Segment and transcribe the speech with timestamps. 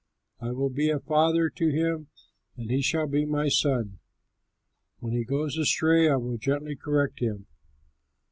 [0.39, 2.07] I will be a father to him,
[2.57, 3.99] and he shall be my son.
[4.99, 7.45] When he goes astray I will gently correct him.